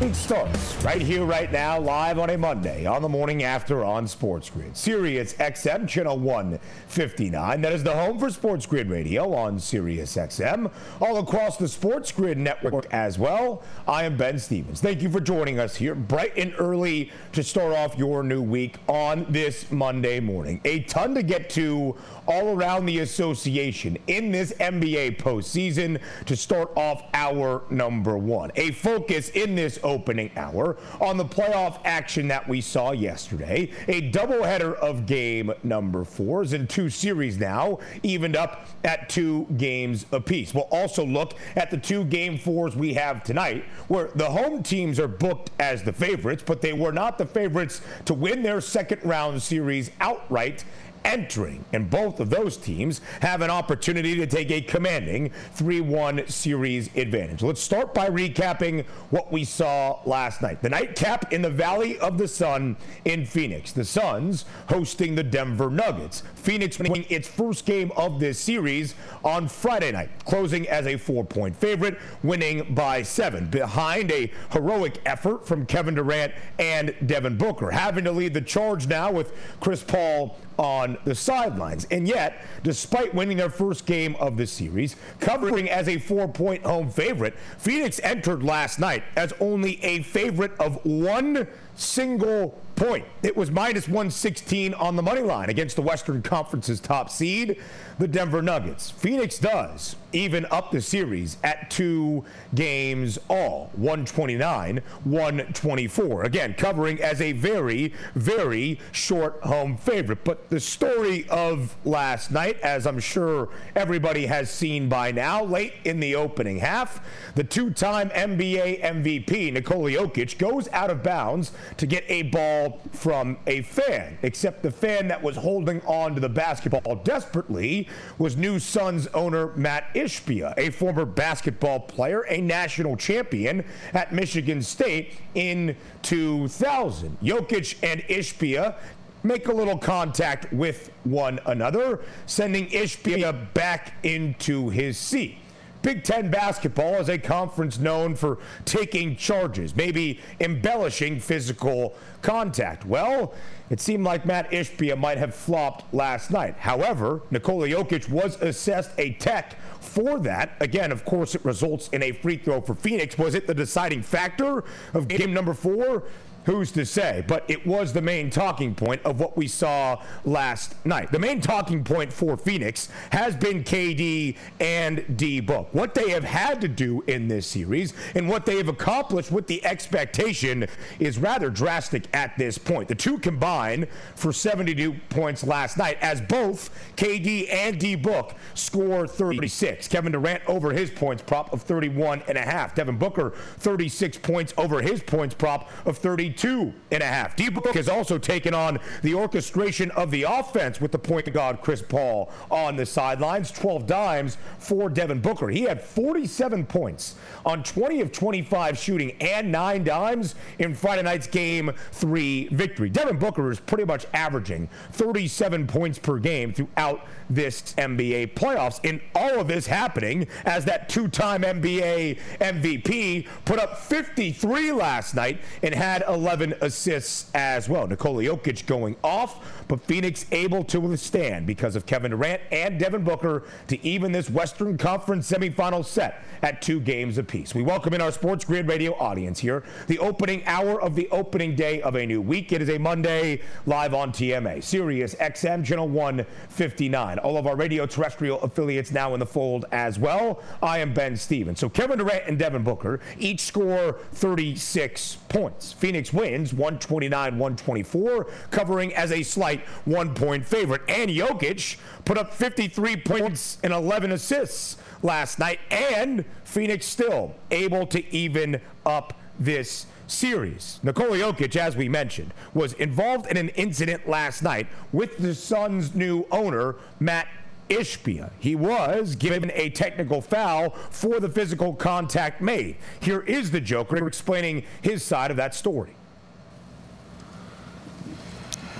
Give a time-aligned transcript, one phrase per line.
[0.00, 4.06] It starts right here, right now, live on a Monday on the morning after on
[4.06, 4.76] Sports Grid.
[4.76, 7.60] Sirius XM, channel 159.
[7.60, 10.70] That is the home for Sports Grid Radio on Sirius XM,
[11.00, 13.64] all across the Sports Grid network as well.
[13.88, 14.80] I am Ben Stevens.
[14.80, 18.76] Thank you for joining us here bright and early to start off your new week
[18.86, 20.60] on this Monday morning.
[20.64, 21.96] A ton to get to
[22.28, 28.52] all around the association in this NBA postseason to start off our number one.
[28.54, 33.70] A focus in this opening hour on the playoff action that we saw yesterday.
[33.88, 40.06] A doubleheader of game number fours and two series now evened up at two games
[40.12, 40.54] apiece.
[40.54, 45.00] We'll also look at the two game fours we have tonight where the home teams
[45.00, 49.02] are booked as the favorites, but they were not the favorites to win their second
[49.04, 50.64] round series outright
[51.04, 51.64] entering.
[51.72, 56.94] And both of those teams have an opportunity to take a commanding 3 1 series
[56.96, 57.42] advantage.
[57.42, 60.62] Let's start by recapping what we saw last night.
[60.62, 63.72] The nightcap in the Valley of the Sun in Phoenix.
[63.72, 66.22] The Suns hosting the Denver Nuggets.
[66.34, 71.24] Phoenix winning its first game of this series on Friday night, closing as a four
[71.24, 77.70] point favorite, winning by seven, behind a heroic effort from Kevin Durant and Devin Booker,
[77.70, 81.86] having to lead the charge now with Chris Paul on the sidelines.
[81.90, 86.64] And yet, despite winning their first game of the series, covering as a four point
[86.64, 93.04] home favorite, Phoenix entered last night as only a favorite of one single point.
[93.22, 97.60] It was minus 116 on the money line against the Western Conference's top seed,
[97.98, 98.90] the Denver Nuggets.
[98.90, 106.22] Phoenix does even up the series at two games all 129, 124.
[106.24, 110.24] Again, covering as a very, very short home favorite.
[110.24, 115.74] But the story of last night, as I'm sure everybody has seen by now, late
[115.84, 117.00] in the opening half,
[117.34, 122.67] the two time NBA MVP, Nikola Jokic, goes out of bounds to get a ball
[122.92, 128.36] from a fan, except the fan that was holding on to the basketball desperately was
[128.36, 135.14] new Suns owner Matt Ishbia, a former basketball player, a national champion at Michigan State
[135.34, 137.18] in 2000.
[137.22, 138.76] Jokic and Ishbia
[139.22, 145.38] make a little contact with one another, sending Ishbia back into his seat.
[145.82, 152.84] Big Ten basketball is a conference known for taking charges, maybe embellishing physical contact.
[152.84, 153.32] Well,
[153.70, 156.56] it seemed like Matt Ishbia might have flopped last night.
[156.58, 160.50] However, Nikola Jokic was assessed a tech for that.
[160.60, 163.16] Again, of course, it results in a free throw for Phoenix.
[163.16, 164.64] Was it the deciding factor
[164.94, 166.04] of game number four?
[166.48, 167.22] Who's to say?
[167.28, 171.12] But it was the main talking point of what we saw last night.
[171.12, 175.68] The main talking point for Phoenix has been KD and D Book.
[175.72, 179.46] What they have had to do in this series and what they have accomplished with
[179.46, 180.66] the expectation
[180.98, 182.88] is rather drastic at this point.
[182.88, 189.06] The two combined for 72 points last night as both KD and D Book score
[189.06, 189.86] 36.
[189.88, 192.74] Kevin Durant over his points prop of 31 and a half.
[192.74, 197.34] Devin Booker 36 points over his points prop of 32 two and a half.
[197.36, 201.60] D Book has also taken on the orchestration of the offense with the point guard
[201.60, 203.50] Chris Paul on the sidelines.
[203.50, 205.48] 12 dimes for Devin Booker.
[205.48, 211.26] He had 47 points on 20 of 25 shooting and nine dimes in Friday night's
[211.26, 212.88] game three victory.
[212.88, 218.84] Devin Booker is pretty much averaging 37 points per game throughout this NBA playoffs.
[218.84, 225.14] In all of this happening as that two time NBA MVP put up 53 last
[225.14, 227.86] night and had 11 assists as well.
[227.86, 233.04] Nikola Jokic going off, but Phoenix able to withstand because of Kevin Durant and Devin
[233.04, 237.54] Booker to even this Western Conference semifinal set at two games apiece.
[237.54, 239.64] We welcome in our Sports Grid Radio audience here.
[239.86, 242.52] The opening hour of the opening day of a new week.
[242.52, 247.86] It is a Monday live on TMA, Sirius XM, Channel 159 all of our radio
[247.86, 250.42] terrestrial affiliates now in the fold as well.
[250.62, 251.60] I am Ben Stevens.
[251.60, 255.72] So Kevin Durant and Devin Booker each score 36 points.
[255.72, 260.82] Phoenix wins 129 124, covering as a slight one point favorite.
[260.88, 265.60] And Jokic put up 53 points and 11 assists last night.
[265.70, 270.80] And Phoenix still able to even up this series.
[270.82, 275.94] Nikola Jokic, as we mentioned, was involved in an incident last night with the Suns'
[275.94, 277.28] new owner, Matt
[277.68, 278.30] Ishbia.
[278.38, 282.76] He was given a technical foul for the physical contact made.
[283.00, 285.94] Here is the Joker explaining his side of that story.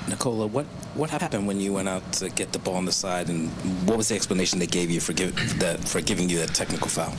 [0.08, 0.64] Nikola, what,
[0.94, 3.50] what happened when you went out to get the ball on the side, and
[3.86, 6.88] what was the explanation they gave you for, give, that, for giving you that technical
[6.88, 7.14] foul?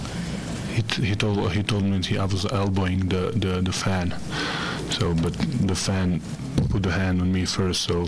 [0.79, 4.15] He, he told he told me he, I was elbowing the, the, the fan,
[4.91, 5.33] so but
[5.67, 6.21] the fan
[6.69, 8.03] put the hand on me first, so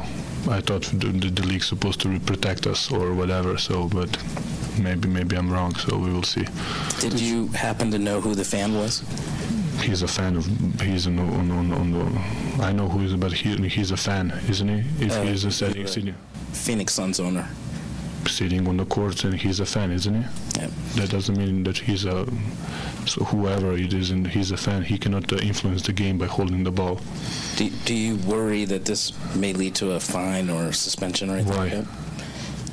[0.49, 3.57] I thought the, the, the league's supposed to protect us or whatever.
[3.57, 4.09] So, but
[4.79, 5.75] maybe maybe I'm wrong.
[5.75, 6.45] So we will see.
[6.99, 9.03] Did you happen to know who the fan was?
[9.81, 10.45] He's a fan of.
[10.81, 12.63] He's on, on, on, on the.
[12.63, 15.05] I know who is, but he, he's a fan, isn't he?
[15.05, 16.15] If Uh, he's a a- sitting,
[16.53, 17.47] Phoenix Suns owner.
[18.27, 20.59] Sitting on the courts and he's a fan, isn't he?
[20.59, 20.69] Yeah.
[20.95, 22.25] That doesn't mean that he's a.
[23.05, 26.27] So whoever it is, and he's a fan, he cannot uh, influence the game by
[26.27, 26.99] holding the ball.
[27.55, 31.55] Do, do you worry that this may lead to a fine or suspension or anything
[31.55, 31.67] Why?
[31.69, 31.87] like?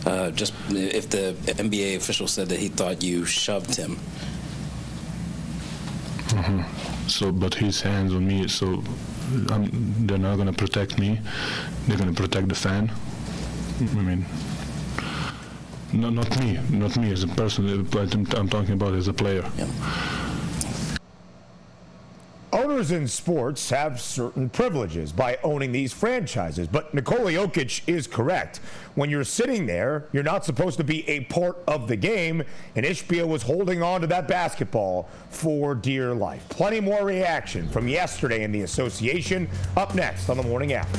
[0.06, 3.98] Uh, just if the NBA official said that he thought you shoved him.
[7.08, 8.82] So, but his hands on me, so
[9.50, 11.20] um, they're not gonna protect me.
[11.86, 12.92] They're gonna protect the fan.
[13.80, 14.26] I mean,
[15.92, 17.68] no, not me, not me as a person.
[17.68, 19.44] Uh, but I'm, I'm talking about as a player.
[19.56, 19.66] Yeah.
[22.50, 28.60] Owners in sports have certain privileges by owning these franchises, but Nikola Jokic is correct.
[28.94, 32.42] When you're sitting there, you're not supposed to be a part of the game,
[32.74, 36.48] and Ishbia was holding on to that basketball for dear life.
[36.48, 39.46] Plenty more reaction from yesterday in the association
[39.76, 40.98] up next on the morning after.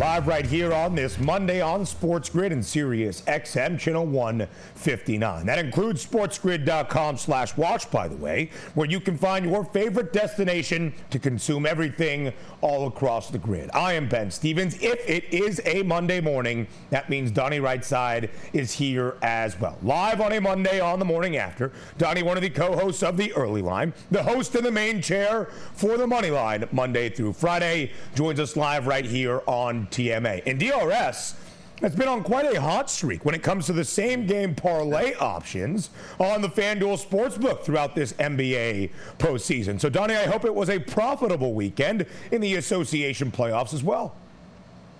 [0.00, 5.44] Live right here on this Monday on Sports Grid and Sirius XM channel 159.
[5.44, 10.94] That includes sportsgrid.com slash watch, by the way, where you can find your favorite destination
[11.10, 12.32] to consume everything
[12.62, 13.68] all across the grid.
[13.74, 14.74] I am Ben Stevens.
[14.80, 19.76] If it is a Monday morning, that means Donnie Rightside is here as well.
[19.82, 21.72] Live on a Monday on the morning after.
[21.98, 25.50] Donnie, one of the co-hosts of the early line, the host in the main chair
[25.74, 30.42] for the money line Monday through Friday, joins us live right here on TMA.
[30.46, 31.34] And DRS
[31.80, 35.14] has been on quite a hot streak when it comes to the same game parlay
[35.14, 39.80] options on the FanDuel Sportsbook throughout this NBA postseason.
[39.80, 44.14] So, Donnie, I hope it was a profitable weekend in the association playoffs as well.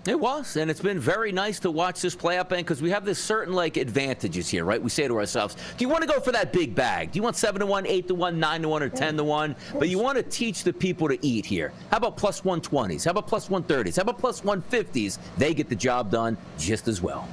[0.06, 2.88] It was, and it's been very nice to watch this play out, Ben, because we
[2.88, 4.82] have this certain like advantages here, right?
[4.82, 7.12] We say to ourselves, "Do you want to go for that big bag?
[7.12, 9.24] Do you want seven to one, eight to one, nine to one, or ten to
[9.24, 11.72] one?" But you want to teach the people to eat here.
[11.90, 13.04] How about plus one twenties?
[13.04, 13.96] How about plus one thirties?
[13.96, 15.18] How about plus one fifties?
[15.36, 17.28] They get the job done just as well.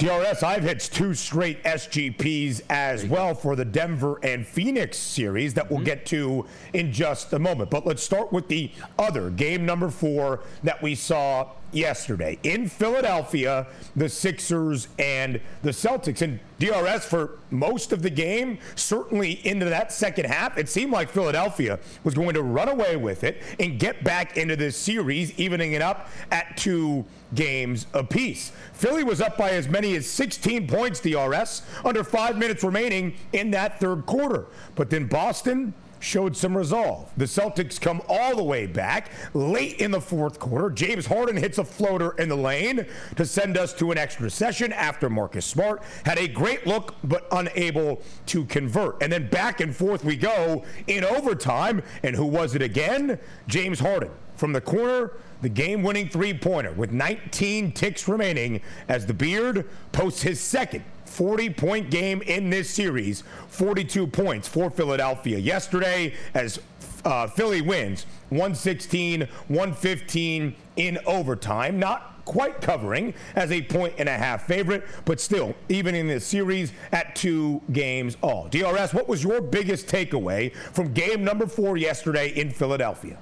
[0.00, 5.70] DRS, I've hit two straight SGPs as well for the Denver and Phoenix series that
[5.70, 7.68] we'll get to in just a moment.
[7.68, 13.66] But let's start with the other game number four that we saw yesterday in Philadelphia,
[13.94, 16.22] the Sixers and the Celtics.
[16.22, 21.10] And DRS for most of the game, certainly into that second half, it seemed like
[21.10, 25.74] Philadelphia was going to run away with it and get back into this series, evening
[25.74, 28.52] it up at two games apiece.
[28.72, 33.50] Philly was up by as many as 16 points, DRS, under five minutes remaining in
[33.52, 34.46] that third quarter.
[34.74, 37.12] But then Boston showed some resolve.
[37.16, 40.70] The Celtics come all the way back late in the fourth quarter.
[40.70, 44.72] James Harden hits a floater in the lane to send us to an extra session
[44.72, 49.02] after Marcus Smart had a great look but unable to convert.
[49.02, 51.82] And then back and forth we go in overtime.
[52.02, 53.18] And who was it again?
[53.46, 59.06] James Harden from the corner the game winning three pointer with 19 ticks remaining as
[59.06, 65.38] the Beard posts his second 40 point game in this series, 42 points for Philadelphia
[65.38, 66.60] yesterday as
[67.04, 71.78] uh, Philly wins 116 115 in overtime.
[71.78, 76.24] Not quite covering as a point and a half favorite, but still, even in this
[76.24, 78.48] series at two games all.
[78.48, 83.18] DRS, what was your biggest takeaway from game number four yesterday in Philadelphia?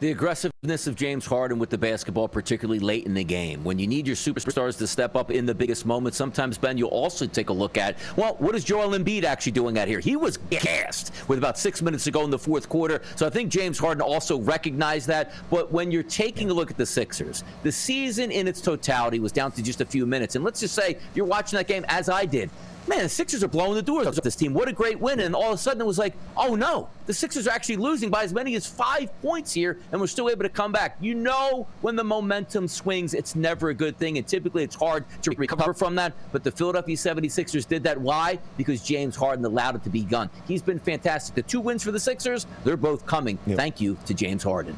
[0.00, 3.62] The aggressiveness of James Harden with the basketball, particularly late in the game.
[3.62, 6.88] When you need your superstars to step up in the biggest moments, sometimes, Ben, you'll
[6.88, 10.00] also take a look at, well, what is Joel Embiid actually doing out here?
[10.00, 13.02] He was gassed with about six minutes to go in the fourth quarter.
[13.14, 15.32] So I think James Harden also recognized that.
[15.48, 19.30] But when you're taking a look at the Sixers, the season in its totality was
[19.30, 20.34] down to just a few minutes.
[20.34, 22.50] And let's just say you're watching that game as I did
[22.86, 24.54] man, the Sixers are blowing the doors off this team.
[24.54, 25.20] What a great win.
[25.20, 28.10] And all of a sudden it was like, oh no, the Sixers are actually losing
[28.10, 30.96] by as many as five points here, and we're still able to come back.
[31.00, 34.18] You know, when the momentum swings, it's never a good thing.
[34.18, 36.12] And typically it's hard to recover from that.
[36.32, 38.00] But the Philadelphia 76ers did that.
[38.00, 38.38] Why?
[38.56, 40.30] Because James Harden allowed it to be done.
[40.46, 41.34] He's been fantastic.
[41.34, 43.38] The two wins for the Sixers, they're both coming.
[43.46, 43.56] Yep.
[43.56, 44.76] Thank you to James Harden.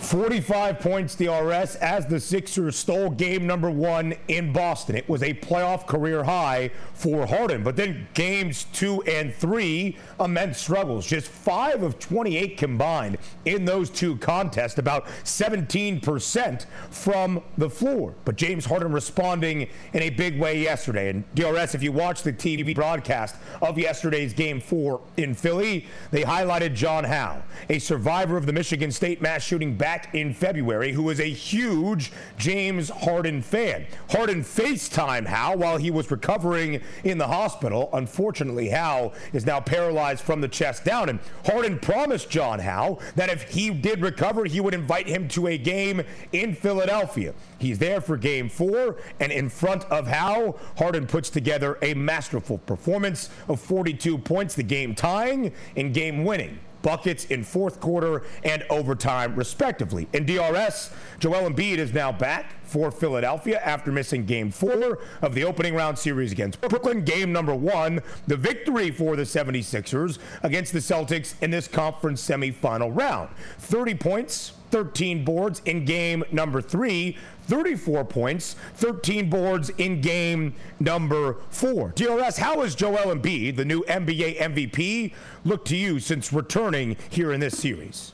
[0.00, 4.96] 45 points DRS as the Sixers stole game number one in Boston.
[4.96, 7.62] It was a playoff career high for Harden.
[7.62, 11.06] But then games two and three, immense struggles.
[11.06, 18.14] Just five of 28 combined in those two contests, about 17% from the floor.
[18.24, 21.10] But James Harden responding in a big way yesterday.
[21.10, 26.22] And DRS, if you watch the TV broadcast of yesterday's game four in Philly, they
[26.22, 29.76] highlighted John Hao, a survivor of the Michigan State mass shooting
[30.12, 33.86] in February, who was a huge James Harden fan.
[34.10, 37.88] Harden FaceTime Hao while he was recovering in the hospital.
[37.92, 41.08] Unfortunately, Hao is now paralyzed from the chest down.
[41.08, 45.48] And Harden promised John Hao that if he did recover, he would invite him to
[45.48, 46.02] a game
[46.32, 47.34] in Philadelphia.
[47.58, 52.58] He's there for game four, and in front of Hao, Harden puts together a masterful
[52.58, 58.64] performance of 42 points, the game tying and game winning buckets in fourth quarter and
[58.70, 60.08] overtime, respectively.
[60.12, 65.44] In DRS, Joel Embiid is now back for Philadelphia after missing game four of the
[65.44, 67.04] opening round series against Brooklyn.
[67.04, 72.94] Game number one, the victory for the 76ers against the Celtics in this conference semifinal
[72.94, 73.30] round.
[73.58, 77.16] 30 points, 13 boards in game number three.
[77.48, 81.92] 34 points, 13 boards in game number four.
[81.96, 85.12] DRS, how has Joel Embiid, the new NBA MVP,
[85.44, 88.12] looked to you since returning here in this series?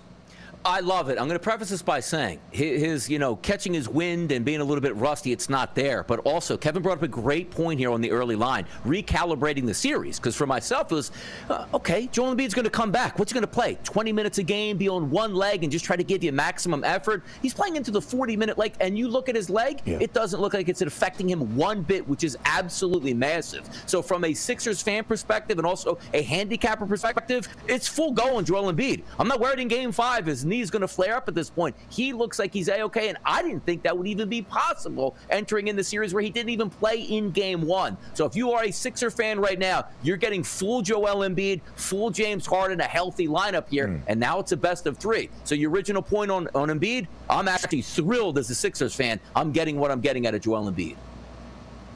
[0.67, 1.19] I love it.
[1.19, 4.63] I'm going to preface this by saying his, you know, catching his wind and being
[4.63, 6.05] a little bit rusty, it's not there.
[6.05, 9.75] But also, Kevin brought up a great point here on the early line, recalibrating the
[9.75, 10.19] series.
[10.19, 11.11] Because for myself, it was
[11.51, 12.07] uh, okay.
[12.07, 13.19] Joel Embiid's going to come back.
[13.19, 13.77] What's he going to play?
[13.85, 16.83] 20 minutes a game, be on one leg, and just try to give you maximum
[16.83, 17.25] effort.
[17.43, 19.99] He's playing into the 40 minute leg, and you look at his leg, yeah.
[20.01, 23.69] it doesn't look like it's affecting him one bit, which is absolutely massive.
[23.85, 28.47] So, from a Sixers fan perspective and also a handicapper perspective, it's full go on
[28.47, 29.03] Joel Embiid.
[29.19, 30.25] I'm not worried in Game Five.
[30.25, 31.75] His knee's going to flare up at this point.
[31.89, 35.69] He looks like he's a-okay, and I didn't think that would even be possible entering
[35.69, 37.97] in the series where he didn't even play in game one.
[38.15, 42.11] So if you are a Sixer fan right now, you're getting full Joel Embiid, full
[42.11, 44.01] James Harden, a healthy lineup here, mm.
[44.07, 45.29] and now it's a best of three.
[45.45, 49.21] So your original point on, on Embiid, I'm actually thrilled as a Sixers fan.
[49.35, 50.97] I'm getting what I'm getting out of Joel Embiid.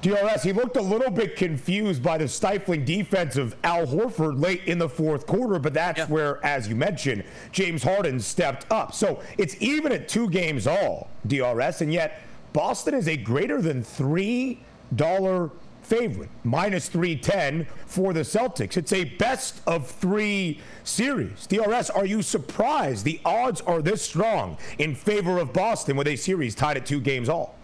[0.00, 4.64] DRS, he looked a little bit confused by the stifling defense of Al Horford late
[4.66, 6.06] in the fourth quarter, but that's yeah.
[6.06, 8.94] where, as you mentioned, James Harden stepped up.
[8.94, 13.82] So it's even at two games all, DRS, and yet Boston is a greater than
[13.82, 14.58] $3
[15.82, 18.76] favorite, minus 310 for the Celtics.
[18.76, 21.46] It's a best of three series.
[21.46, 26.16] DRS, are you surprised the odds are this strong in favor of Boston with a
[26.16, 27.57] series tied at two games all?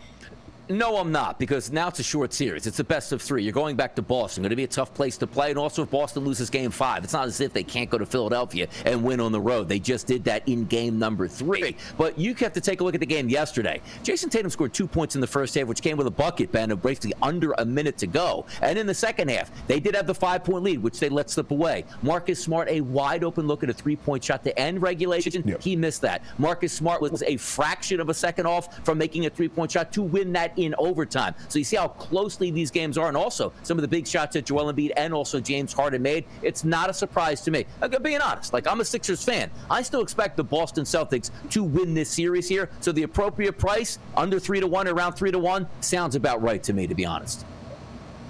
[0.71, 2.67] No, I'm not, because now it's a short series.
[2.67, 3.43] It's the best of three.
[3.43, 4.43] You're going back to Boston.
[4.43, 5.51] Going to be a tough place to play.
[5.51, 8.07] And also, if Boston loses game five, it's not as if they can't go to
[8.07, 9.69] Philadelphia and win on the road.
[9.69, 11.77] They just did that in game number three.
[11.99, 13.83] But you have to take a look at the game yesterday.
[14.03, 16.71] Jayson Tatum scored two points in the first half, which came with a bucket, Ben,
[16.71, 18.47] of basically under a minute to go.
[18.63, 21.29] And in the second half, they did have the five point lead, which they let
[21.29, 21.85] slip away.
[22.03, 25.47] Marcus Smart, a wide open look at a three point shot to end regulation.
[25.47, 25.61] Yep.
[25.61, 26.23] He missed that.
[26.39, 29.93] Marcus Smart was a fraction of a second off from making a three point shot
[29.93, 31.35] to win that in overtime.
[31.49, 34.35] So you see how closely these games are, and also some of the big shots
[34.35, 36.25] that Joel Embiid and also James Harden made.
[36.43, 37.67] It's not a surprise to me.
[37.81, 39.51] I'm being honest, like I'm a Sixers fan.
[39.71, 42.71] I still expect the Boston Celtics to win this series here.
[42.81, 46.63] So the appropriate price, under three to one, around three to one, sounds about right
[46.65, 47.45] to me, to be honest.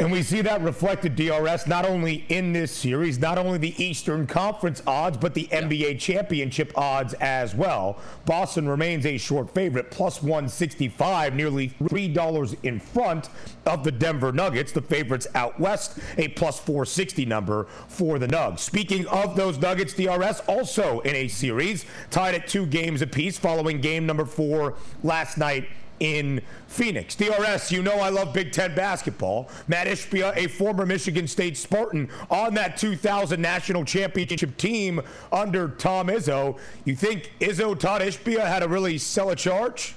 [0.01, 4.27] And we see that reflected, DRS, not only in this series, not only the Eastern
[4.27, 5.63] Conference odds, but the yeah.
[5.63, 7.99] NBA championship odds as well.
[8.27, 13.29] Boston remains a short favorite, plus 165, nearly $3 in front
[13.67, 18.59] of the Denver Nuggets, the favorites out west, a plus 460 number for the Nugs.
[18.59, 23.81] Speaking of those Nuggets, DRS also in a series, tied at two games apiece following
[23.81, 24.75] game number four
[25.05, 25.69] last night
[26.01, 27.15] in Phoenix.
[27.15, 29.49] DRS, you know I love Big Ten basketball.
[29.69, 35.01] Matt Ishbia, a former Michigan State Spartan on that 2000 national championship team
[35.33, 36.59] under Tom Izzo.
[36.85, 39.95] You think Izzo taught Ishbia how to really sell a charge?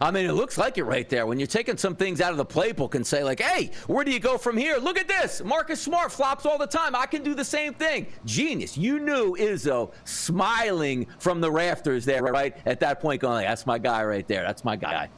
[0.00, 1.26] I mean, it looks like it right there.
[1.26, 4.10] When you're taking some things out of the playbook and say, like, hey, where do
[4.10, 4.76] you go from here?
[4.76, 5.42] Look at this.
[5.42, 6.94] Marcus Smart flops all the time.
[6.94, 8.06] I can do the same thing.
[8.24, 8.76] Genius.
[8.76, 12.56] You knew Izzo smiling from the rafters there, right?
[12.66, 14.42] At that point, going, like, that's my guy right there.
[14.42, 15.08] That's my guy.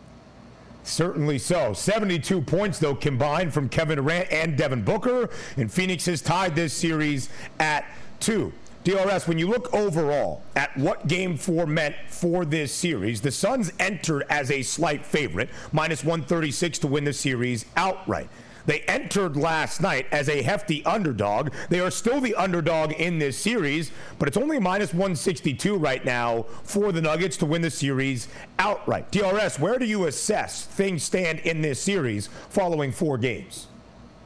[0.84, 1.72] Certainly so.
[1.74, 5.28] 72 points, though, combined from Kevin Durant and Devin Booker.
[5.56, 7.28] And Phoenix has tied this series
[7.60, 7.84] at
[8.20, 8.52] two.
[8.88, 13.70] DRS, when you look overall at what game four meant for this series, the Suns
[13.78, 18.30] entered as a slight favorite, minus 136 to win the series outright.
[18.64, 21.52] They entered last night as a hefty underdog.
[21.68, 26.46] They are still the underdog in this series, but it's only minus 162 right now
[26.62, 28.28] for the Nuggets to win the series
[28.58, 29.10] outright.
[29.10, 33.66] DRS, where do you assess things stand in this series following four games?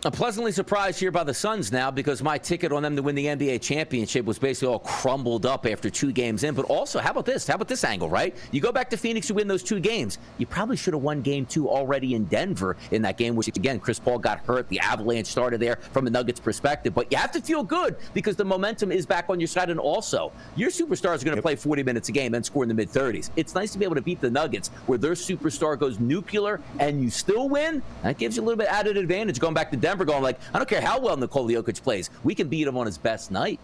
[0.04, 3.14] I'm pleasantly surprised here by the Suns now because my ticket on them to win
[3.14, 6.56] the NBA championship was basically all crumbled up after two games in.
[6.56, 7.46] But also, how about this?
[7.46, 8.36] How about this angle, right?
[8.50, 10.18] You go back to Phoenix, you win those two games.
[10.38, 13.78] You probably should have won game two already in Denver in that game, which again,
[13.78, 14.68] Chris Paul got hurt.
[14.70, 16.92] The avalanche started there from a Nuggets perspective.
[16.94, 19.70] But you have to feel good because the momentum is back on your side.
[19.70, 22.68] And also, your superstars are going to play 40 minutes a game and score in
[22.68, 23.30] the mid 30s.
[23.36, 27.00] It's nice to be able to beat the Nuggets where their superstar goes nuclear and
[27.00, 27.80] you still win.
[28.02, 30.40] That gives you a little bit added advantage going back to Denver Denver going like,
[30.54, 33.30] I don't care how well Nikola Jokic plays, we can beat him on his best
[33.30, 33.60] night.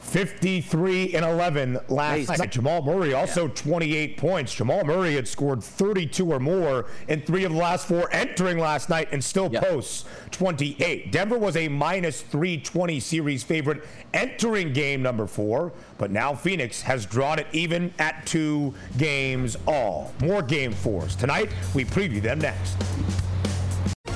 [0.00, 2.50] 53 and 11 last night.
[2.50, 3.54] Jamal Murray also yeah.
[3.54, 4.52] 28 points.
[4.52, 8.88] Jamal Murray had scored 32 or more in three of the last four entering last
[8.88, 9.60] night and still yeah.
[9.60, 11.12] posts 28.
[11.12, 17.06] Denver was a minus 320 series favorite entering game number four, but now Phoenix has
[17.06, 20.12] drawn it even at two games all.
[20.20, 21.14] More game fours.
[21.14, 22.76] Tonight, we preview them next.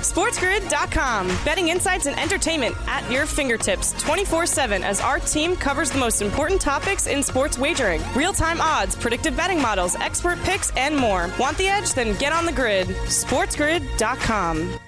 [0.02, 1.28] SportsGrid.com.
[1.44, 6.23] Betting insights and entertainment at your fingertips 24 7 as our team covers the most
[6.23, 11.30] important topics in sports wagering real time odds, predictive betting models, expert picks, and more.
[11.38, 11.92] Want the edge?
[11.94, 12.88] Then get on the grid.
[12.88, 14.78] SportsGrid.com.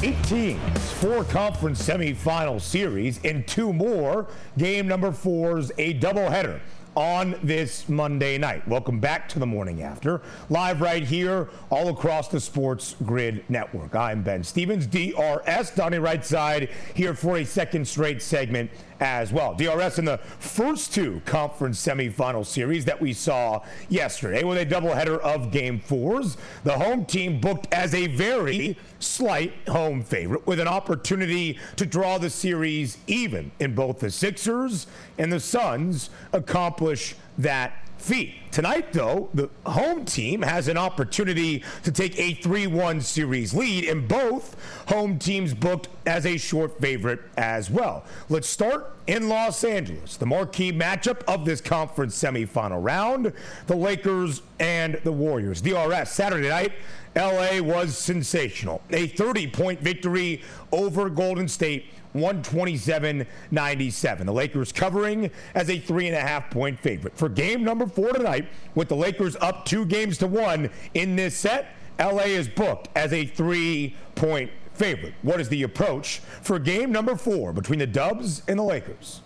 [0.00, 4.28] Eight teams, four conference semifinal series, and two more.
[4.56, 6.60] Game number four's a doubleheader
[6.96, 8.66] on this Monday night.
[8.66, 13.94] Welcome back to the morning after, live right here, all across the Sports Grid Network.
[13.94, 19.54] I'm Ben Stevens, DRS, Donnie Right Side, here for a second straight segment as well.
[19.54, 25.18] DRS in the first two conference semifinal series that we saw yesterday with a doubleheader
[25.20, 26.36] of game fours.
[26.64, 32.18] The home team booked as a very slight home favorite with an opportunity to draw
[32.18, 34.86] the series even in both the Sixers
[35.18, 38.34] and the Suns accomplish that feat.
[38.50, 43.84] Tonight, though, the home team has an opportunity to take a 3 1 series lead,
[43.84, 44.56] and both
[44.88, 48.04] home teams booked as a short favorite as well.
[48.28, 50.16] Let's start in Los Angeles.
[50.16, 53.32] The marquee matchup of this conference semifinal round
[53.66, 55.60] the Lakers and the Warriors.
[55.60, 56.72] DRS Saturday night.
[57.16, 58.80] LA was sensational.
[58.90, 61.86] A 30 point victory over Golden State
[62.20, 64.26] 127 97.
[64.26, 67.16] The Lakers covering as a three and a half point favorite.
[67.16, 71.36] For game number four tonight, with the Lakers up two games to one in this
[71.36, 75.14] set, LA is booked as a three point favorite.
[75.22, 79.22] What is the approach for game number four between the Dubs and the Lakers?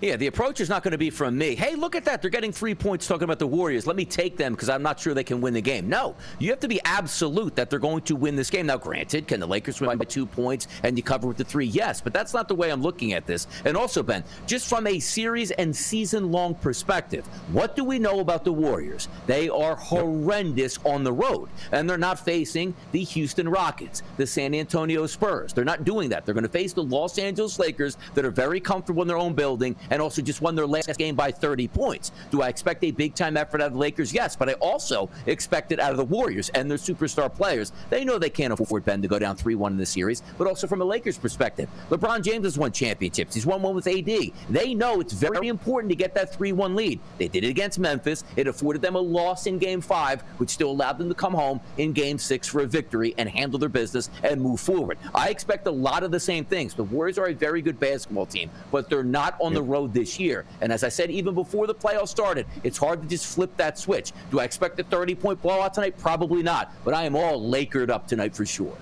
[0.00, 1.56] Yeah, the approach is not going to be from me.
[1.56, 2.22] Hey, look at that.
[2.22, 3.86] They're getting three points talking about the Warriors.
[3.86, 5.88] Let me take them because I'm not sure they can win the game.
[5.88, 8.66] No, you have to be absolute that they're going to win this game.
[8.66, 11.66] Now, granted, can the Lakers win by two points and you cover with the three?
[11.66, 13.48] Yes, but that's not the way I'm looking at this.
[13.64, 18.20] And also, Ben, just from a series and season long perspective, what do we know
[18.20, 19.08] about the Warriors?
[19.26, 24.54] They are horrendous on the road, and they're not facing the Houston Rockets, the San
[24.54, 25.52] Antonio Spurs.
[25.52, 26.24] They're not doing that.
[26.24, 29.34] They're going to face the Los Angeles Lakers that are very comfortable in their own
[29.34, 32.12] building and also just won their last game by 30 points.
[32.30, 34.12] Do I expect a big time effort out of the Lakers?
[34.12, 37.72] Yes, but I also expect it out of the Warriors and their superstar players.
[37.90, 40.46] They know they can't afford Ben to go down 3 1 in the series, but
[40.46, 41.68] also from a Lakers perspective.
[41.90, 43.34] LeBron James has won championships.
[43.34, 44.32] He's won one with AD.
[44.50, 47.00] They know it's very important to get that 3 1 lead.
[47.18, 48.24] They did it against Memphis.
[48.36, 51.60] It afforded them a loss in game five, which still allowed them to come home
[51.76, 54.98] in game six for a victory and handle their business and move forward.
[55.14, 56.74] I expect a lot of the same things.
[56.74, 59.94] The Warriors are a very good basketball team, but they're not on the road road
[59.94, 60.44] this year.
[60.60, 63.78] And as I said, even before the playoffs started, it's hard to just flip that
[63.78, 64.12] switch.
[64.30, 65.96] Do I expect a 30 point blowout tonight?
[65.98, 66.72] Probably not.
[66.84, 68.76] But I am all Lakered up tonight for sure.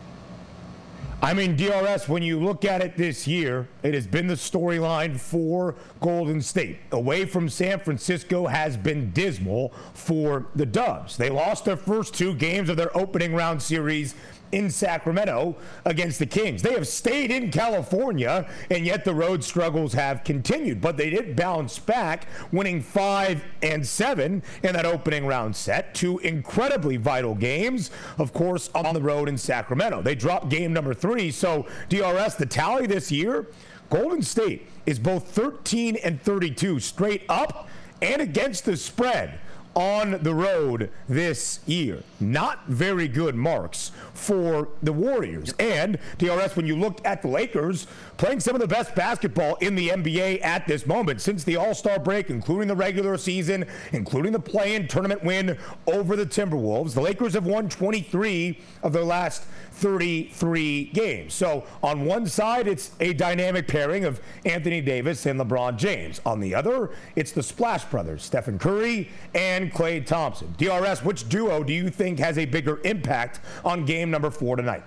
[1.22, 5.18] I mean, DRS, when you look at it this year, it has been the storyline
[5.18, 6.78] for Golden State.
[6.92, 11.16] Away from San Francisco has been dismal for the Dubs.
[11.16, 14.14] They lost their first two games of their opening round series
[14.52, 16.62] in Sacramento against the Kings.
[16.62, 20.80] They have stayed in California, and yet the road struggles have continued.
[20.80, 25.94] But they did bounce back, winning five and seven in that opening round set.
[25.94, 30.02] Two incredibly vital games, of course, on the road in Sacramento.
[30.02, 31.30] They dropped game number three.
[31.30, 33.48] So, DRS, the tally this year,
[33.90, 37.68] Golden State is both 13 and 32 straight up
[38.02, 39.40] and against the spread
[39.77, 42.03] on the road this year.
[42.19, 45.55] Not very good marks for the Warriors.
[45.61, 47.87] And DRS, when you look at the Lakers
[48.17, 51.75] playing some of the best basketball in the NBA at this moment since the All
[51.75, 56.95] Star break, including the regular season, including the play in tournament win over the Timberwolves,
[56.95, 59.45] the Lakers have won 23 of their last
[59.77, 61.35] 33 games.
[61.35, 66.21] So on one side, it's a dynamic pairing of Anthony Davis and LeBron James.
[66.25, 70.55] On the other, it's the Splash Brothers, Stephen Curry and Klay Thompson.
[70.57, 74.83] DRS, which duo do you think has a bigger impact on game number four tonight?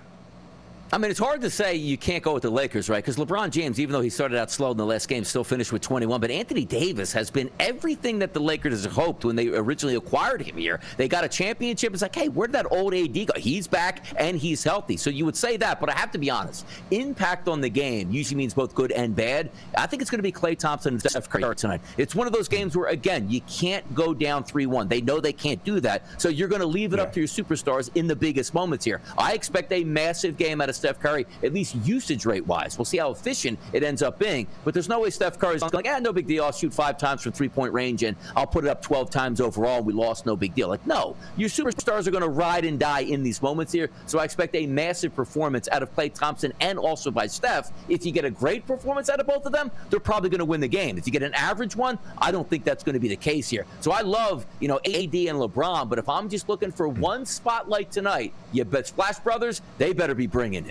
[0.91, 2.97] I mean, it's hard to say you can't go with the Lakers, right?
[2.97, 5.71] Because LeBron James, even though he started out slow in the last game, still finished
[5.71, 6.19] with 21.
[6.19, 10.57] But Anthony Davis has been everything that the Lakers hoped when they originally acquired him
[10.57, 10.79] here.
[10.97, 11.93] They got a championship.
[11.93, 13.33] It's like, hey, where did that old AD go?
[13.37, 14.97] He's back and he's healthy.
[14.97, 15.79] So you would say that.
[15.79, 19.15] But I have to be honest, impact on the game usually means both good and
[19.15, 19.51] bad.
[19.77, 21.81] I think it's going to be Klay Thompson and Steph Curry tonight.
[21.97, 24.87] It's one of those games where, again, you can't go down 3 1.
[24.87, 26.01] They know they can't do that.
[26.19, 27.03] So you're going to leave it yeah.
[27.03, 29.01] up to your superstars in the biggest moments here.
[29.19, 31.25] I expect a massive game out of Steph Curry.
[31.43, 32.77] At least usage rate wise.
[32.77, 34.47] We'll see how efficient it ends up being.
[34.63, 36.43] But there's no way Steph Curry's like, ah, no big deal.
[36.43, 39.41] I'll shoot five times from three point range and I'll put it up 12 times
[39.41, 39.81] overall.
[39.81, 40.67] We lost, no big deal.
[40.67, 43.89] Like, no, your superstars are going to ride and die in these moments here.
[44.05, 47.71] So I expect a massive performance out of Klay Thompson and also by Steph.
[47.87, 50.45] If you get a great performance out of both of them, they're probably going to
[50.45, 50.97] win the game.
[50.97, 53.49] If you get an average one, I don't think that's going to be the case
[53.49, 53.65] here.
[53.81, 57.25] So I love, you know, AD and LeBron, but if I'm just looking for one
[57.25, 60.68] spotlight tonight, you bet Splash Brothers, they better be bringing it.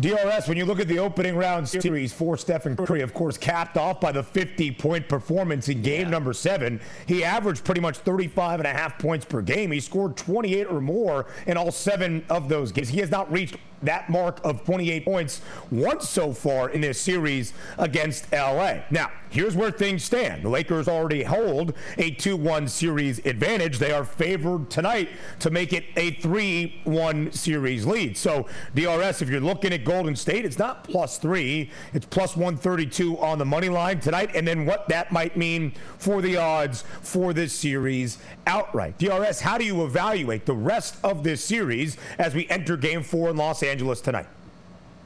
[0.00, 3.76] DRS, when you look at the opening round series for Stephen Curry, of course, capped
[3.76, 6.10] off by the 50 point performance in game yeah.
[6.10, 9.72] number seven, he averaged pretty much 35 and a half points per game.
[9.72, 12.88] He scored 28 or more in all seven of those games.
[12.88, 17.52] He has not reached that mark of 28 points once so far in this series
[17.78, 18.78] against LA.
[18.90, 20.42] Now, here's where things stand.
[20.42, 23.78] The Lakers already hold a 2 1 series advantage.
[23.78, 25.10] They are favored tonight
[25.40, 28.16] to make it a 3 1 series lead.
[28.16, 33.18] So, DRS, if you're looking at Golden State, it's not plus three, it's plus 132
[33.18, 34.30] on the money line tonight.
[34.34, 38.98] And then what that might mean for the odds for this series outright.
[38.98, 43.30] DRS, how do you evaluate the rest of this series as we enter game four
[43.30, 43.67] in Los Angeles?
[43.68, 44.26] Angeles tonight?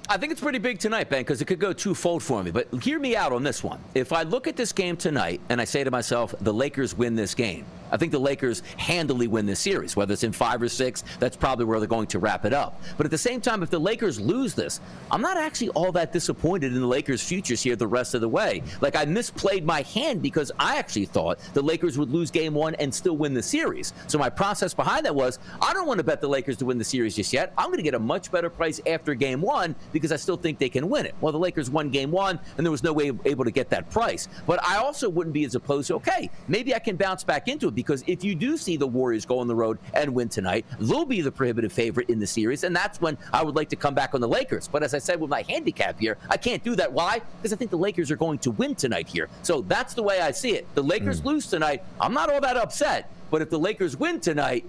[0.08, 2.50] I think it's pretty big tonight, Ben, because it could go twofold for me.
[2.50, 3.80] But hear me out on this one.
[3.94, 7.14] If I look at this game tonight and I say to myself, the Lakers win
[7.14, 9.94] this game, I think the Lakers handily win this series.
[9.94, 12.80] Whether it's in five or six, that's probably where they're going to wrap it up.
[12.96, 16.12] But at the same time, if the Lakers lose this, I'm not actually all that
[16.12, 18.62] disappointed in the Lakers' futures here the rest of the way.
[18.80, 22.74] Like I misplayed my hand because I actually thought the Lakers would lose game one
[22.76, 23.92] and still win the series.
[24.06, 26.78] So my process behind that was I don't want to bet the Lakers to win
[26.78, 27.52] the series just yet.
[27.58, 30.58] I'm going to get a much better price after game one because I still think
[30.58, 31.14] they can win it.
[31.20, 33.90] Well, the Lakers won game one, and there was no way able to get that
[33.90, 34.28] price.
[34.46, 37.68] But I also wouldn't be as opposed to, okay, maybe I can bounce back into
[37.68, 40.64] it because if you do see the Warriors go on the road and win tonight,
[40.78, 43.76] they'll be the prohibitive favorite in the series, and that's when I would like to
[43.76, 44.68] come back on the Lakers.
[44.68, 46.92] But as I said with my handicap here, I can't do that.
[46.92, 47.20] Why?
[47.36, 49.28] Because I think the Lakers are going to win tonight here.
[49.42, 50.66] So that's the way I see it.
[50.74, 51.26] The Lakers mm.
[51.26, 51.82] lose tonight.
[52.00, 53.10] I'm not all that upset.
[53.30, 54.64] But if the Lakers win tonight,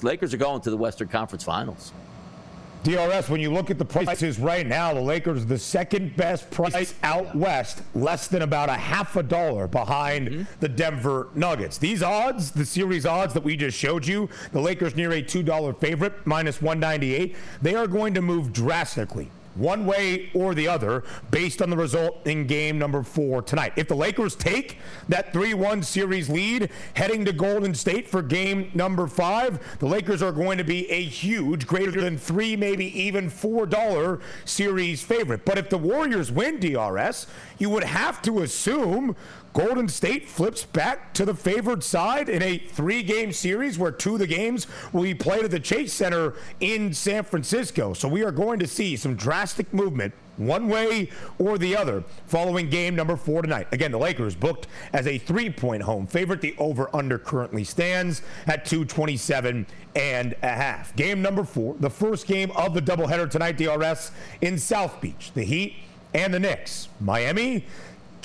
[0.00, 1.92] the Lakers are going to the Western Conference Finals.
[2.84, 6.94] DRS, when you look at the prices right now, the Lakers the second best price
[7.02, 10.42] out west, less than about a half a dollar behind mm-hmm.
[10.60, 11.78] the Denver Nuggets.
[11.78, 15.80] These odds, the series odds that we just showed you, the Lakers near a $2
[15.80, 21.60] favorite, minus 198, they are going to move drastically one way or the other based
[21.60, 23.72] on the result in game number four tonight.
[23.76, 28.70] If the Lakers take that 3 1 series lead heading to Golden State for game
[28.74, 33.30] number five, the Lakers are going to be a huge, greater than three, maybe even
[33.30, 35.44] $4 series favorite.
[35.44, 37.26] But if the Warriors win DRS,
[37.58, 39.16] you would have to assume
[39.58, 44.12] Golden State flips back to the favored side in a three game series where two
[44.12, 47.92] of the games will be played at the Chase Center in San Francisco.
[47.92, 52.70] So we are going to see some drastic movement one way or the other following
[52.70, 53.66] game number four tonight.
[53.72, 56.40] Again, the Lakers booked as a three point home favorite.
[56.40, 59.66] The over under currently stands at 227
[59.96, 60.94] and a half.
[60.94, 65.32] Game number four, the first game of the doubleheader tonight, DRS in South Beach.
[65.34, 65.74] The Heat
[66.14, 66.88] and the Knicks.
[67.00, 67.64] Miami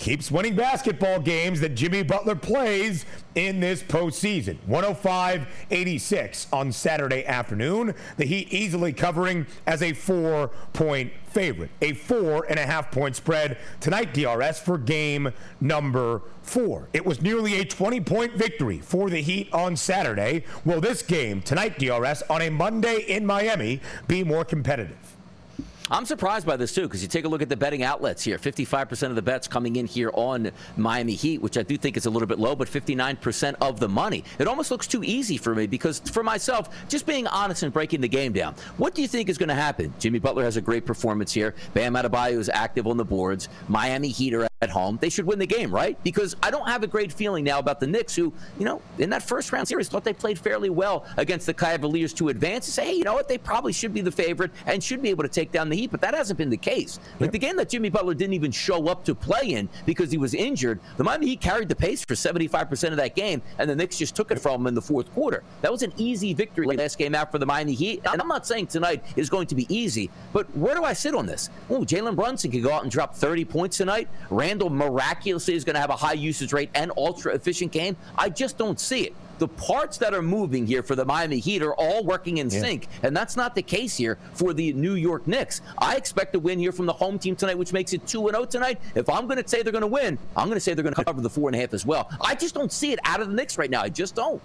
[0.04, 4.58] keeps winning basketball games that Jimmy Butler plays in this postseason.
[4.66, 7.96] 105 86 on Saturday afternoon.
[8.18, 11.70] The Heat easily covering as a four point favorite.
[11.82, 16.90] A four and a half point spread tonight, DRS, for game number four.
[16.92, 20.44] It was nearly a 20 point victory for the Heat on Saturday.
[20.66, 24.98] Will this game tonight, DRS, on a Monday in Miami be more competitive?
[25.92, 28.38] I'm surprised by this too because you take a look at the betting outlets here.
[28.38, 32.06] 55% of the bets coming in here on Miami Heat, which I do think is
[32.06, 34.24] a little bit low, but 59% of the money.
[34.40, 38.00] It almost looks too easy for me because for myself, just being honest and breaking
[38.00, 38.56] the game down.
[38.78, 39.94] What do you think is going to happen?
[40.00, 41.54] Jimmy Butler has a great performance here.
[41.74, 43.50] Bam Adebayo is active on the boards.
[43.68, 44.98] Miami Heat are at home.
[45.02, 46.02] They should win the game, right?
[46.04, 49.10] Because I don't have a great feeling now about the Knicks, who, you know, in
[49.10, 52.74] that first round series thought they played fairly well against the Cavaliers to advance and
[52.74, 53.28] say, hey, you know what?
[53.28, 55.92] They probably should be the favorite and should be able to take down the Heat,
[55.92, 57.00] but that hasn't been the case.
[57.20, 60.18] Like the game that Jimmy Butler didn't even show up to play in because he
[60.18, 63.76] was injured, the Miami Heat carried the pace for 75% of that game, and the
[63.76, 65.44] Knicks just took it from him in the fourth quarter.
[65.62, 68.46] That was an easy victory last game out for the Miami Heat, and I'm not
[68.48, 71.50] saying tonight is going to be easy, but where do I sit on this?
[71.70, 74.08] Oh, Jalen Brunson could go out and drop 30 points tonight.
[74.30, 77.96] Randle miraculously is going to have a high usage rate and ultra efficient game.
[78.18, 81.62] I just don't see it the parts that are moving here for the Miami Heat
[81.62, 82.62] are all working in yeah.
[82.62, 85.62] sync, and that's not the case here for the New York Knicks.
[85.78, 88.46] I expect a win here from the home team tonight, which makes it 2 0
[88.46, 88.80] tonight.
[88.96, 90.96] If I'm going to say they're going to win, I'm going to say they're going
[90.96, 92.10] to cover the four and a half as well.
[92.22, 93.82] I just don't see it out of the Knicks right now.
[93.82, 94.42] I just don't.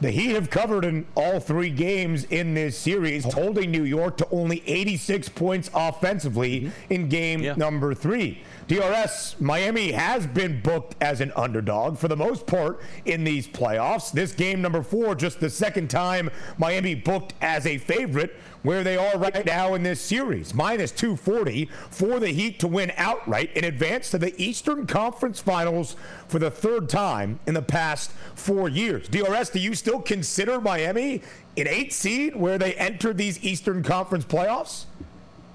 [0.00, 4.28] The Heat have covered in all three games in this series, holding New York to
[4.30, 6.92] only 86 points offensively mm-hmm.
[6.92, 7.54] in game yeah.
[7.54, 8.42] number three.
[8.70, 14.12] DRS, Miami has been booked as an underdog for the most part in these playoffs.
[14.12, 18.96] This game number four, just the second time Miami booked as a favorite where they
[18.96, 20.54] are right now in this series.
[20.54, 25.96] Minus 240 for the Heat to win outright and advance to the Eastern Conference Finals
[26.28, 29.08] for the third time in the past four years.
[29.08, 31.22] DRS, do you still consider Miami
[31.56, 34.84] an eight seed where they enter these Eastern Conference playoffs?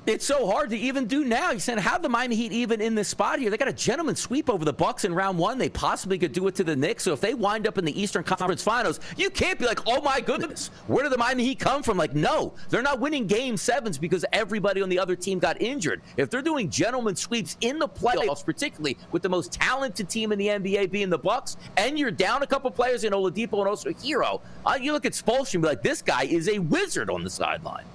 [0.07, 1.49] It's so hard to even do now.
[1.49, 3.49] You said how the Miami Heat even in this spot here?
[3.49, 5.57] They got a gentleman sweep over the Bucks in round one.
[5.57, 7.01] They possibly could do it to the Knicks.
[7.03, 10.01] So if they wind up in the Eastern Conference Finals, you can't be like, oh
[10.01, 11.97] my goodness, where did the Miami Heat come from?
[11.97, 16.03] Like, no, they're not winning Game Sevens because everybody on the other team got injured.
[16.17, 20.37] If they're doing gentleman sweeps in the playoffs, particularly with the most talented team in
[20.37, 23.89] the NBA being the Bucks, and you're down a couple players in Oladipo and also
[23.89, 27.23] Herro, uh, you look at Spoelstra and be like, this guy is a wizard on
[27.23, 27.85] the sideline.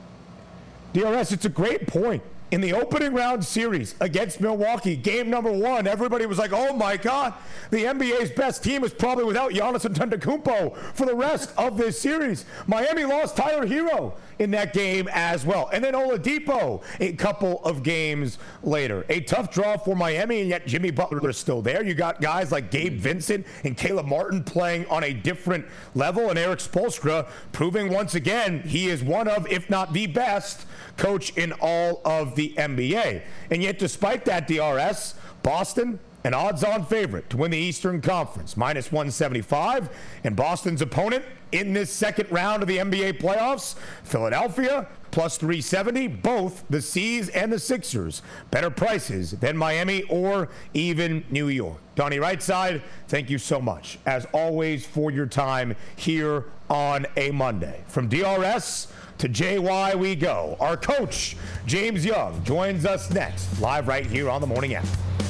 [0.92, 5.86] DRS, it's a great point in the opening round series against Milwaukee, game number one,
[5.86, 7.34] everybody was like, oh my God,
[7.70, 12.44] the NBA's best team is probably without Giannis Antetokounmpo for the rest of this series.
[12.66, 15.70] Miami lost Tyler Herro in that game as well.
[15.72, 19.04] And then Oladipo a couple of games later.
[19.10, 21.84] A tough draw for Miami, and yet Jimmy Butler is still there.
[21.84, 26.38] You got guys like Gabe Vincent and Caleb Martin playing on a different level, and
[26.38, 31.52] Erik Spoelstra proving once again he is one of, if not the best, coach in
[31.60, 33.22] all of the NBA.
[33.50, 38.56] And yet, despite that, DRS, Boston, an odds on favorite to win the Eastern Conference,
[38.56, 39.90] minus 175.
[40.24, 46.08] And Boston's opponent in this second round of the NBA playoffs, Philadelphia, plus 370.
[46.08, 51.78] Both the C's and the Sixers, better prices than Miami or even New York.
[51.94, 57.82] Donnie Rightside, thank you so much, as always, for your time here on a Monday.
[57.88, 60.56] From DRS, to JY we go.
[60.60, 61.36] Our coach,
[61.66, 65.29] James Young, joins us next, live right here on the morning after.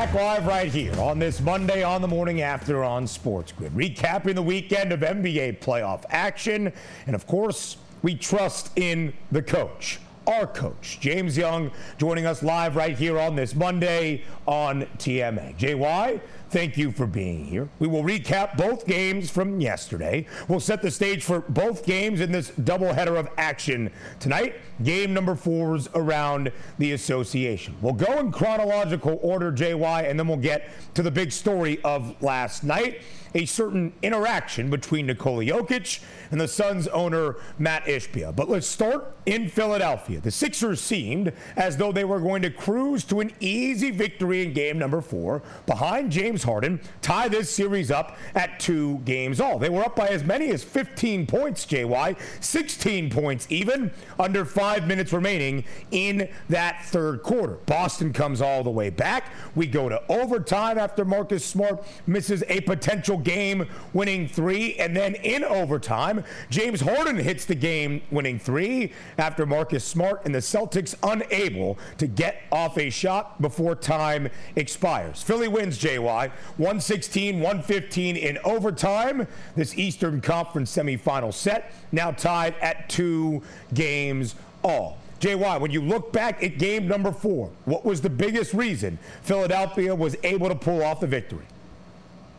[0.00, 4.34] Back live right here on this Monday on the morning after on Sports Grid, recapping
[4.34, 6.72] the weekend of NBA playoff action.
[7.06, 12.76] And of course, we trust in the coach our coach, James Young, joining us live
[12.76, 15.56] right here on this Monday on TMA.
[15.56, 17.68] JY, thank you for being here.
[17.78, 20.26] We will recap both games from yesterday.
[20.48, 24.56] We'll set the stage for both games in this doubleheader of action tonight.
[24.82, 27.76] Game number four is around the association.
[27.80, 32.20] We'll go in chronological order, JY, and then we'll get to the big story of
[32.22, 33.02] last night
[33.34, 38.34] a certain interaction between Nikola Jokic and the Suns owner Matt Ishbia.
[38.34, 40.20] But let's start in Philadelphia.
[40.20, 44.52] The Sixers seemed as though they were going to cruise to an easy victory in
[44.52, 49.58] game number four behind James Harden, tie this series up at two games all.
[49.58, 54.86] They were up by as many as 15 points, JY, 16 points even, under five
[54.86, 57.54] minutes remaining in that third quarter.
[57.66, 59.32] Boston comes all the way back.
[59.54, 64.74] We go to overtime after Marcus Smart misses a potential game winning three.
[64.76, 70.34] And then in overtime, James Harden hits the game winning three after Marcus Smart and
[70.34, 75.22] the Celtics unable to get off a shot before time expires.
[75.22, 79.26] Philly wins, JY, 116 115 in overtime.
[79.56, 83.42] This Eastern Conference semifinal set now tied at two
[83.74, 84.98] games all.
[85.20, 89.94] JY, when you look back at game number four, what was the biggest reason Philadelphia
[89.94, 91.44] was able to pull off the victory?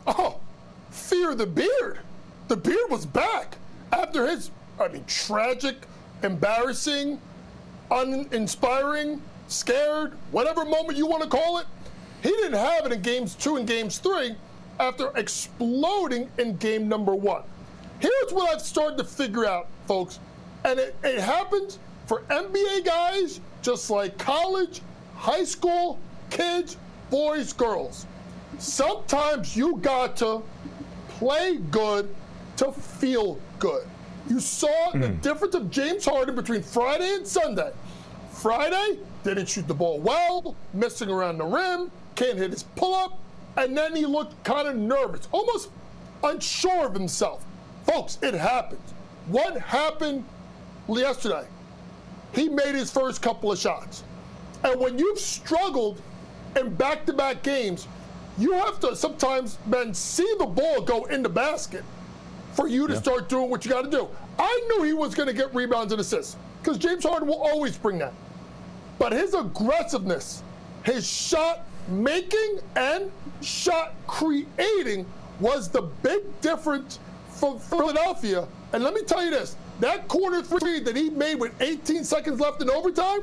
[0.06, 0.40] Oh,
[1.12, 1.98] fear the beard.
[2.48, 3.58] The beard was back
[3.92, 5.76] after his, I mean, tragic,
[6.22, 7.20] embarrassing,
[7.90, 11.66] uninspiring, scared, whatever moment you want to call it.
[12.22, 14.36] He didn't have it in games two and games three
[14.80, 17.42] after exploding in game number one.
[18.00, 20.18] Here's what I've started to figure out, folks,
[20.64, 24.80] and it, it happens for NBA guys just like college,
[25.14, 25.98] high school,
[26.30, 26.78] kids,
[27.10, 28.06] boys, girls.
[28.58, 30.42] Sometimes you got to
[31.22, 32.12] play good
[32.56, 33.86] to feel good.
[34.28, 35.00] You saw mm.
[35.00, 35.20] the hmm.
[35.20, 37.70] difference of James Harden between Friday and Sunday.
[38.32, 43.20] Friday, didn't shoot the ball well, missing around the rim, can't hit his pull up,
[43.56, 45.70] and then he looked kind of nervous, almost
[46.24, 47.44] unsure of himself.
[47.86, 48.82] Folks, it happened.
[49.28, 50.24] What happened
[50.88, 51.46] yesterday?
[52.34, 54.02] He made his first couple of shots.
[54.64, 56.00] And when you've struggled
[56.56, 57.86] in back to back games,
[58.38, 61.84] you have to sometimes, man, see the ball go in the basket
[62.54, 63.00] for you to yeah.
[63.00, 64.08] start doing what you got to do.
[64.38, 67.76] I knew he was going to get rebounds and assists because James Harden will always
[67.76, 68.12] bring that.
[68.98, 70.42] But his aggressiveness,
[70.84, 75.06] his shot making and shot creating
[75.40, 78.46] was the big difference for Philadelphia.
[78.72, 82.38] And let me tell you this that corner three that he made with 18 seconds
[82.40, 83.20] left in overtime,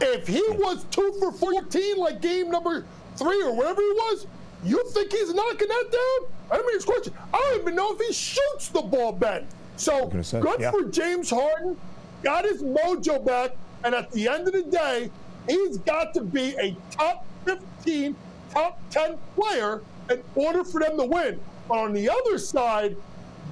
[0.00, 2.84] if he was two for 14 like game number
[3.16, 4.26] three or whatever he was,
[4.64, 6.30] you think he's knocking that down?
[6.50, 7.12] I mean, it's question.
[7.32, 9.46] I don't even know if he shoots the ball, Ben.
[9.76, 10.70] So say, good yeah.
[10.70, 11.76] for James Harden.
[12.22, 15.10] Got his mojo back, and at the end of the day,
[15.48, 18.14] he's got to be a top 15,
[18.50, 21.40] top 10 player in order for them to win.
[21.68, 22.96] But on the other side,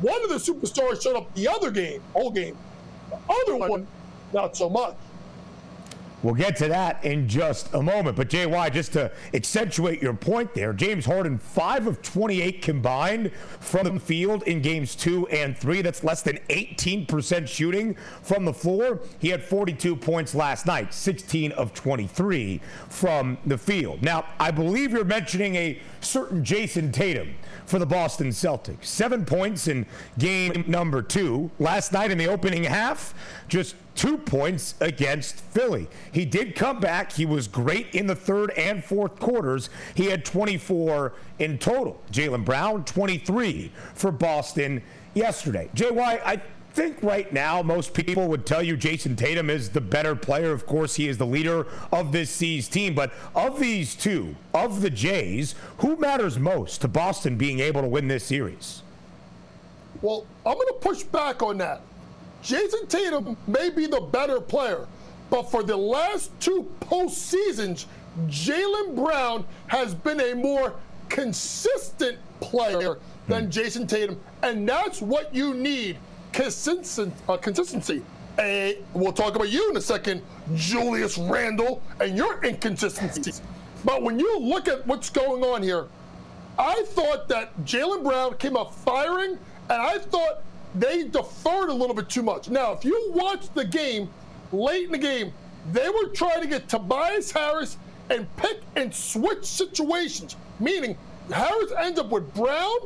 [0.00, 2.56] one of the superstars showed up the other game, whole game.
[3.10, 3.86] The other one,
[4.32, 4.94] not so much.
[6.22, 8.16] We'll get to that in just a moment.
[8.16, 13.94] But JY, just to accentuate your point there, James Harden, 5 of 28 combined from
[13.94, 15.82] the field in games two and three.
[15.82, 19.00] That's less than 18% shooting from the floor.
[19.18, 24.02] He had 42 points last night, 16 of 23 from the field.
[24.02, 27.34] Now, I believe you're mentioning a certain Jayson Tatum
[27.66, 28.84] for the Boston Celtics.
[28.86, 29.86] Seven points in
[30.18, 31.50] game number two.
[31.58, 33.14] Last night in the opening half,
[33.48, 35.88] just two points against Philly.
[36.12, 37.12] He did come back.
[37.12, 39.70] He was great in the third and fourth quarters.
[39.94, 42.00] He had 24 in total.
[42.10, 44.82] Jaylen Brown, 23 for Boston
[45.14, 45.68] yesterday.
[45.74, 46.40] JY, I
[46.72, 50.52] think right now most people would tell you Jayson Tatum is the better player.
[50.52, 52.94] Of course, he is the leader of this C's team.
[52.94, 57.88] But of these two, of the Jays, who matters most to Boston being able to
[57.88, 58.82] win this series?
[60.02, 61.82] Well, I'm going to push back on that.
[62.42, 64.86] Jayson Tatum may be the better player,
[65.28, 67.86] but for the last two postseasons,
[68.26, 70.74] Jaylen Brown has been a more
[71.08, 72.98] consistent player
[73.28, 73.50] than hmm.
[73.50, 75.98] Jayson Tatum, and that's what you need
[76.32, 78.02] consistent, uh, consistency.
[78.38, 80.22] A, we'll talk about you in a second,
[80.54, 83.42] Julius Randle, and your inconsistencies.
[83.84, 85.88] But when you look at what's going on here,
[86.58, 90.42] I thought that Jaylen Brown came up firing, and I thought
[90.74, 92.48] they deferred a little bit too much.
[92.48, 94.08] Now, if you watch the game,
[94.52, 95.32] late in the game,
[95.72, 97.76] they were trying to get Tobias Harris
[98.08, 100.96] and pick and switch situations, meaning
[101.32, 102.78] Harris ends up with Brown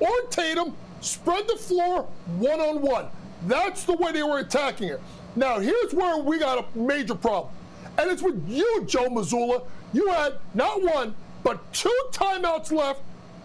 [0.00, 2.02] or Tatum spread the floor
[2.38, 3.06] one on one.
[3.46, 5.00] That's the way they were attacking it.
[5.36, 7.52] Now, here's where we got a major problem.
[7.98, 9.64] And it's with you, Joe Mazzulla.
[9.92, 13.00] You had not one, but two timeouts left.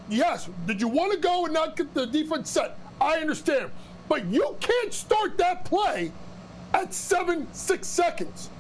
[0.10, 2.78] Yes, did you want to go and not get the defense set?
[3.00, 3.72] I understand.
[4.14, 6.12] But you can't start that play
[6.76, 8.52] at seven, six seconds.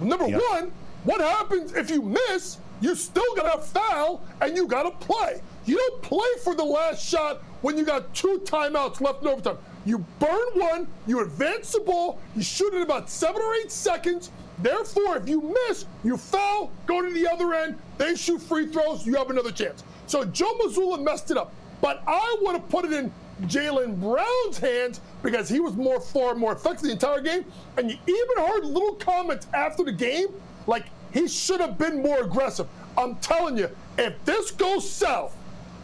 [0.00, 0.40] Number yep.
[0.50, 0.72] one,
[1.04, 2.56] what happens if you miss?
[2.80, 5.42] You still got to foul and you got to play.
[5.66, 9.58] You don't play for the last shot when you got two timeouts left in overtime.
[9.84, 14.30] You burn one, you advance the ball, you shoot it about seven or eight seconds.
[14.60, 19.04] Therefore, if you miss, you foul, go to the other end, they shoot free throws,
[19.04, 19.84] you have another chance.
[20.06, 21.52] So Joe Mazzulla messed it up.
[21.82, 23.12] But I want to put it in
[23.42, 27.44] Jaylen Brown's hands because he was more far more effective the entire game.
[27.76, 30.28] And you even heard little comments after the game
[30.66, 32.66] like he should have been more aggressive.
[32.96, 33.68] I'm telling you,
[33.98, 35.36] if this goes south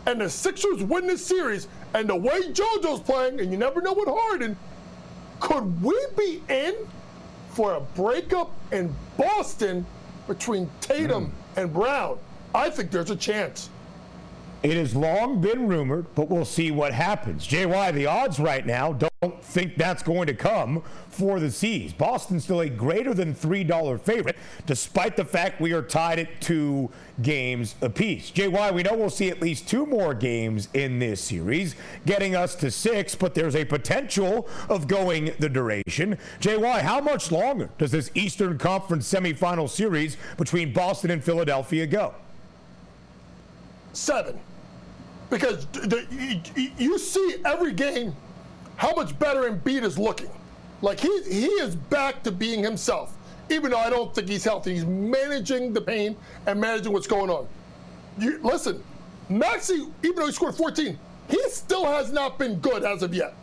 [0.07, 3.93] and the Sixers win this series and the way JoJo's playing, and you never know
[3.93, 4.57] with Harden,
[5.41, 6.75] could we be in
[7.51, 9.85] for a breakup in Boston
[10.27, 11.63] between Tatum mm.
[11.63, 12.19] and Brown?
[12.55, 13.71] I think there's a chance.
[14.63, 17.49] It has long been rumored, but we'll see what happens.
[17.49, 21.95] JY, the odds right now don't think that's going to come for the C's.
[21.95, 24.37] Boston's still a greater than $3 favorite,
[24.67, 26.91] despite the fact we are tied at two
[27.23, 28.31] games apiece.
[28.31, 32.55] JY, we know we'll see at least two more games in this series, getting us
[32.57, 36.19] to six, but there's a potential of going the duration.
[36.41, 42.15] JY, how much longer does this Eastern Conference semifinal series between Boston and Philadelphia go?
[43.95, 44.39] Seven
[45.31, 46.07] because the,
[46.77, 48.15] you see every game
[48.77, 50.31] how much better Embiid is looking.
[50.83, 53.17] Like he he is back to being himself.
[53.51, 56.17] Even though I don't think he's healthy, he's managing the pain
[56.47, 57.49] and managing what's going on.
[58.19, 58.83] You, listen,
[59.29, 63.35] Maxey, even though he scored 14, he still has not been good as of yet.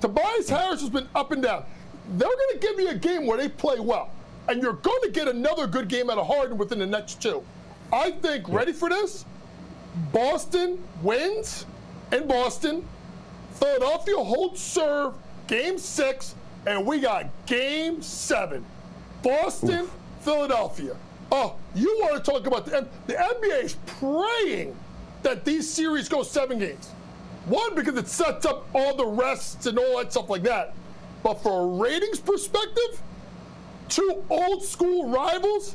[0.00, 1.64] Tobias Harris has been up and down.
[2.12, 4.10] They're going to give you a game where they play well,
[4.48, 7.44] and you're going to get another good game out of Harden within the next two.
[7.92, 9.24] I think, ready for this?
[10.12, 11.66] Boston wins
[12.12, 12.86] in Boston.
[13.54, 15.14] Philadelphia holds serve
[15.46, 16.34] game six,
[16.66, 18.64] and we got game seven.
[19.22, 19.96] Boston, Oof.
[20.20, 20.96] Philadelphia.
[21.32, 24.76] Oh, you want to talk about the the NBA is praying
[25.22, 26.88] that these series go seven games.
[27.46, 30.74] One, because it sets up all the rests and all that stuff like that.
[31.22, 33.02] But for a ratings perspective,
[33.88, 35.74] two old school rivals,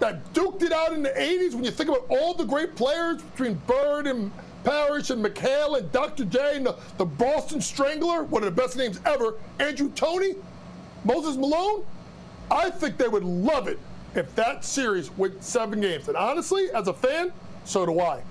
[0.00, 3.20] that duked it out in the 80s when you think about all the great players
[3.22, 4.30] between Bird and
[4.64, 6.24] Parish and McHale and Dr.
[6.24, 10.34] J and the, the Boston Strangler, one of the best names ever, Andrew Toney,
[11.04, 11.84] Moses Malone.
[12.50, 13.78] I think they would love it
[14.14, 16.08] if that series went seven games.
[16.08, 17.32] And honestly, as a fan,
[17.64, 18.22] so do I.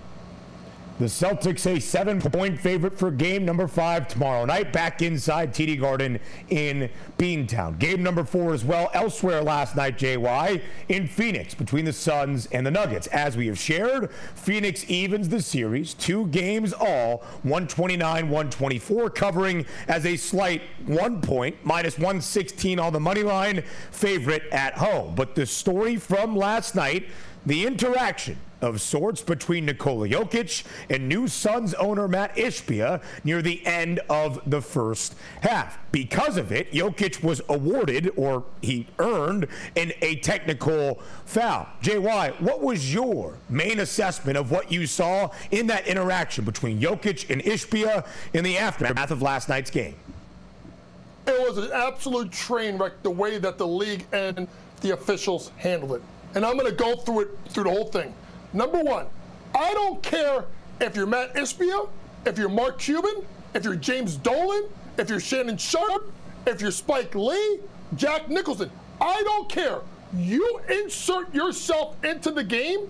[0.99, 5.79] The Celtics a seven point favorite for game number five tomorrow night back inside TD
[5.79, 6.19] Garden
[6.49, 6.89] in
[7.19, 7.77] Beantown.
[7.77, 12.65] Game number four as well elsewhere last night, JY, in Phoenix between the Suns and
[12.65, 13.05] the Nuggets.
[13.07, 20.03] As we have shared, Phoenix evens the series, two games all, 129 124, covering as
[20.03, 25.13] a slight one point, minus 116 on the money line, favorite at home.
[25.13, 27.05] But the story from last night,
[27.45, 33.65] the interaction of sorts between Nikola Jokic and new Suns owner Matt Ishbia near the
[33.65, 35.77] end of the first half.
[35.91, 41.67] Because of it, Jokic was awarded, or he earned, an, a technical foul.
[41.81, 47.29] JY, what was your main assessment of what you saw in that interaction between Jokic
[47.29, 49.95] and Ishbia in the aftermath of last night's game?
[51.27, 54.47] It was an absolute train wreck the way that the league and
[54.81, 56.01] the officials handled it.
[56.35, 58.13] And I'm going to go through it through the whole thing.
[58.53, 59.07] Number one,
[59.55, 60.45] I don't care
[60.79, 61.89] if you're Matt Ishbia,
[62.25, 64.63] if you're Mark Cuban, if you're James Dolan,
[64.97, 66.11] if you're Shannon Sharpe,
[66.45, 67.59] if you're Spike Lee,
[67.95, 68.71] Jack Nicholson.
[69.01, 69.79] I don't care.
[70.15, 72.89] You insert yourself into the game,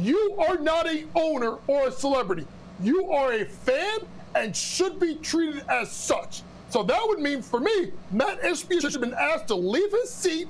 [0.00, 2.46] you are not a owner or a celebrity.
[2.80, 3.98] You are a fan
[4.34, 6.42] and should be treated as such.
[6.68, 10.10] So that would mean for me, Matt Ishbia should have been asked to leave his
[10.12, 10.48] seat,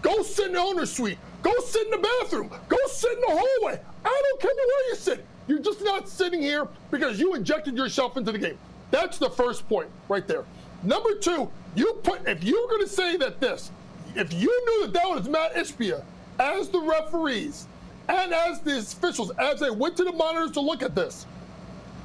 [0.00, 3.26] go sit in the owner's suite, go sit in the bathroom, go sit in the
[3.30, 3.80] hallway.
[4.04, 5.24] I don't care where you sit.
[5.48, 8.58] You're just not sitting here because you injected yourself into the game.
[8.90, 10.44] That's the first point right there.
[10.82, 13.70] Number two, you put if you're going to say that this,
[14.14, 16.02] if you knew that that was Matt Ishbia
[16.38, 17.66] as the referees
[18.08, 21.26] and as the officials as they went to the monitors to look at this,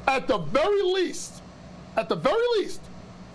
[0.07, 1.41] at the very least,
[1.97, 2.81] at the very least,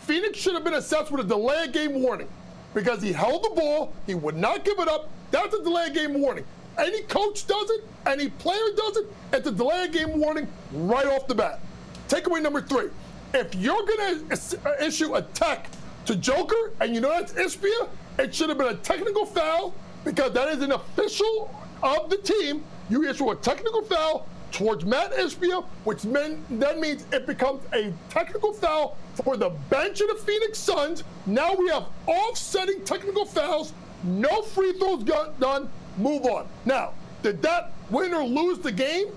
[0.00, 2.28] Phoenix should have been assessed with a delay game warning
[2.76, 5.08] because he held the ball, he would not give it up.
[5.30, 6.44] That's a delay of game warning.
[6.76, 11.26] Any coach does it, any player does it, it's a delay game warning right off
[11.26, 11.60] the bat.
[12.06, 12.90] Takeaway number three
[13.32, 15.68] if you're going to uh, issue a tech
[16.04, 19.74] to Joker and you know that's Ishbia, It should have been a technical foul
[20.04, 21.50] because that is an official
[21.82, 22.62] of the team.
[22.90, 26.44] You issue a technical foul towards Matt Ishbia, which then
[26.78, 31.04] means it becomes a technical foul for the bench of the Phoenix Suns.
[31.26, 33.72] Now we have offsetting technical fouls,
[34.04, 36.46] no free throws done, move on.
[36.64, 36.92] Now,
[37.22, 39.08] did that win or lose the game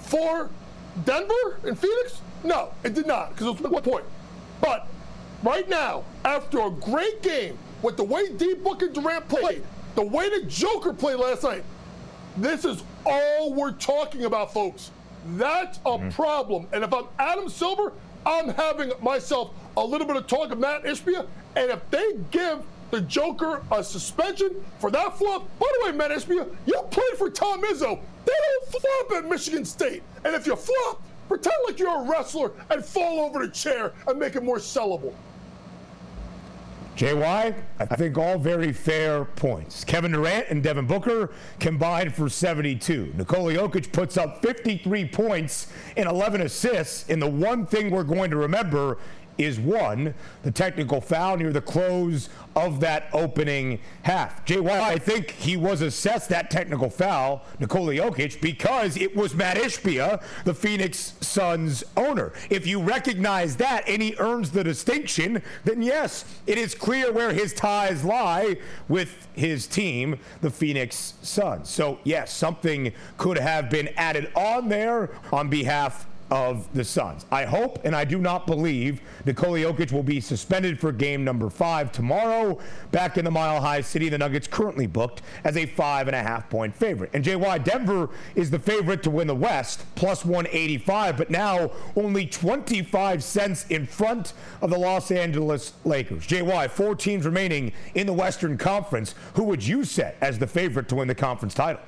[0.00, 0.50] for
[1.04, 2.20] Denver and Phoenix?
[2.44, 4.04] No, it did not, because it was one point.
[4.60, 4.86] But
[5.42, 9.62] right now, after a great game, with the way D Book and Durant played,
[9.96, 11.64] the way the Joker played last night,
[12.36, 14.90] this is all we're talking about, folks.
[15.36, 16.08] That's a mm-hmm.
[16.10, 16.68] problem.
[16.72, 17.92] And if I'm Adam Silver,
[18.24, 21.26] I'm having myself a little bit of talk of Matt Ishbia.
[21.56, 26.10] And if they give the Joker a suspension for that flop, by the way, Matt
[26.10, 27.98] Ishbia, you played for Tom Izzo.
[28.24, 30.02] They don't flop at Michigan State.
[30.24, 34.18] And if you flop, pretend like you're a wrestler and fall over the chair and
[34.18, 35.14] make it more sellable.
[36.96, 39.82] JY, I think all very fair points.
[39.82, 43.14] Kevin Durant and Devin Booker combined for 72.
[43.16, 47.08] Nikola Jokic puts up 53 points and 11 assists.
[47.08, 48.98] And the one thing we're going to remember
[49.38, 54.44] is one, the technical foul near the close of that opening half.
[54.44, 59.56] JY, I think he was assessed that technical foul, Nikola Jokic, because it was Matt
[59.56, 62.32] Ishbia, the Phoenix Suns owner.
[62.50, 67.32] If you recognize that and he earns the distinction, then yes, it is clear where
[67.32, 68.56] his ties lie
[68.88, 71.70] with his team, the Phoenix Suns.
[71.70, 77.26] So, yes, something could have been added on there on behalf of the Suns.
[77.30, 81.50] I hope and I do not believe Nikola Jokic will be suspended for game number
[81.50, 82.58] five tomorrow.
[82.90, 86.22] Back in the Mile High City, the Nuggets currently booked as a five and a
[86.22, 87.10] half point favorite.
[87.12, 92.24] And JY, Denver is the favorite to win the West, plus 185, but now only
[92.24, 96.26] 25 cents in front of the Los Angeles Lakers.
[96.26, 99.14] JY, four teams remaining in the Western Conference.
[99.34, 101.82] Who would you set as the favorite to win the conference title?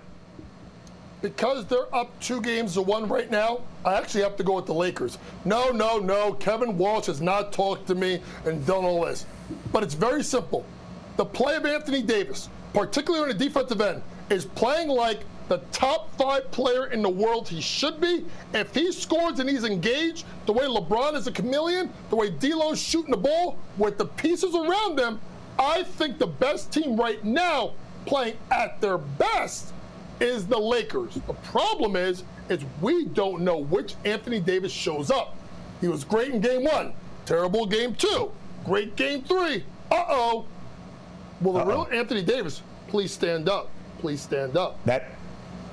[1.24, 4.66] Because they're up two games to one right now, I actually have to go with
[4.66, 5.16] the Lakers.
[5.46, 6.34] No, no, no.
[6.34, 9.24] Kevin Walsh has not talked to me and done all this.
[9.72, 10.66] But it's very simple.
[11.16, 16.14] The play of Anthony Davis, particularly on the defensive end, is playing like the top
[16.18, 18.26] five player in the world he should be.
[18.52, 22.82] If he scores and he's engaged, the way LeBron is a chameleon, the way D'Lo's
[22.82, 25.18] shooting the ball with the pieces around them,
[25.58, 27.72] I think the best team right now
[28.04, 29.73] playing at their best
[30.24, 31.14] is the Lakers.
[31.26, 35.36] The problem is, is we don't know which Anthony Davis shows up.
[35.80, 36.94] He was great in game one,
[37.26, 38.32] terrible game two,
[38.64, 39.64] great game three.
[39.92, 40.46] Uh-oh.
[41.40, 41.68] Will the Uh-oh.
[41.68, 43.70] real Anthony Davis please stand up?
[43.98, 44.82] Please stand up.
[44.84, 45.10] That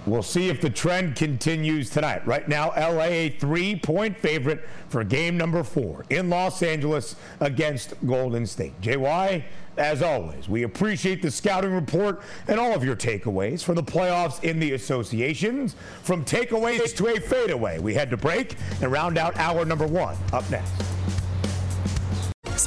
[0.08, 2.26] We'll see if the trend continues tonight.
[2.26, 7.94] Right now, LA a three point favorite for game number four in Los Angeles against
[8.08, 8.80] Golden State.
[8.82, 9.44] JY,
[9.78, 14.44] as always, we appreciate the scouting report and all of your takeaways from the playoffs
[14.44, 15.76] in the associations.
[16.02, 20.18] From takeaways to a fadeaway, we head to break and round out hour number one
[20.34, 20.72] up next.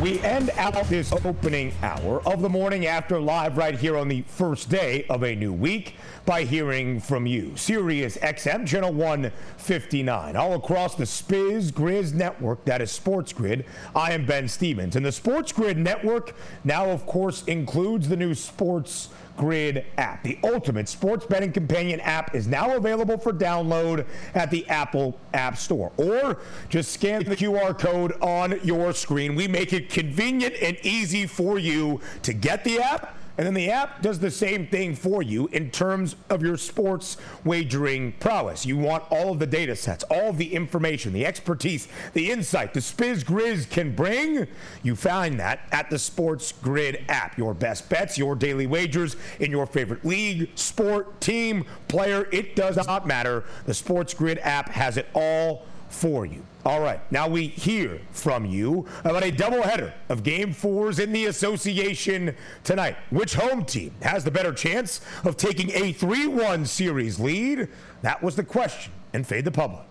[0.00, 4.22] We end out this opening hour of the morning after live right here on the
[4.22, 7.54] first day of a new week by hearing from you.
[7.54, 13.66] Sirius XM, channel 159, all across the Spiz Grizz network, that is Sports Grid.
[13.94, 14.96] I am Ben Stevens.
[14.96, 16.34] And the Sports Grid network
[16.64, 20.22] now, of course, includes the new Sports Grid app.
[20.22, 25.56] The ultimate sports betting companion app is now available for download at the Apple App
[25.56, 25.90] Store.
[25.96, 29.34] Or just scan the QR code on your screen.
[29.34, 33.70] We make it convenient and easy for you to get the app and then the
[33.70, 38.66] app does the same thing for you in terms of your sports wagering prowess.
[38.66, 42.80] You want all of the data sets, all the information, the expertise, the insight the
[42.80, 44.46] Spiz Grizz can bring.
[44.82, 47.38] You find that at the Sports Grid app.
[47.38, 52.76] Your best bets, your daily wagers in your favorite league, sport, team, player, it does
[52.76, 53.44] not matter.
[53.64, 56.42] The Sports Grid app has it all for you.
[56.64, 61.26] All right, now we hear from you about a doubleheader of game fours in the
[61.26, 62.96] association tonight.
[63.10, 67.68] Which home team has the better chance of taking a 3 1 series lead?
[68.02, 69.86] That was the question, and fade the public.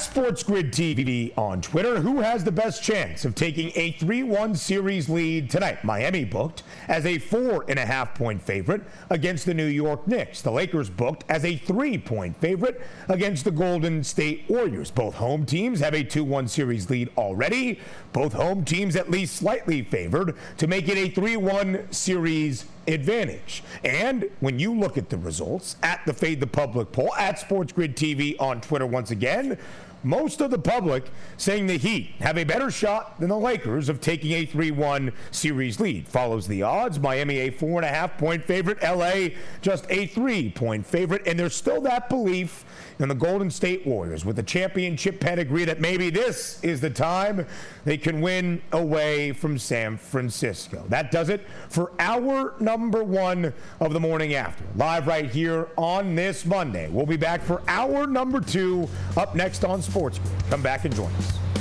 [0.00, 4.54] At SportsGrid TV on Twitter, who has the best chance of taking a 3 1
[4.54, 5.84] series lead tonight?
[5.84, 8.80] Miami booked as a four and a half point favorite
[9.10, 10.40] against the New York Knicks.
[10.40, 12.80] The Lakers booked as a three point favorite
[13.10, 14.90] against the Golden State Warriors.
[14.90, 17.78] Both home teams have a 2 1 series lead already.
[18.14, 23.62] Both home teams at least slightly favored to make it a 3 1 series advantage.
[23.84, 27.94] And when you look at the results at the Fade the Public poll, at SportsGrid
[27.94, 29.58] TV on Twitter once again,
[30.02, 34.00] most of the public saying the Heat have a better shot than the Lakers of
[34.00, 36.08] taking a 3 1 series lead.
[36.08, 36.98] Follows the odds.
[36.98, 38.82] Miami, a four and a half point favorite.
[38.82, 39.28] LA,
[39.60, 41.26] just a three point favorite.
[41.26, 42.64] And there's still that belief
[43.00, 47.46] in the Golden State Warriors with a championship pedigree that maybe this is the time
[47.84, 50.84] they can win away from San Francisco.
[50.88, 54.64] That does it for our number one of the morning after.
[54.76, 56.88] Live right here on this Monday.
[56.90, 60.20] We'll be back for our number two up next on Sports.
[60.50, 61.59] Come back and join us.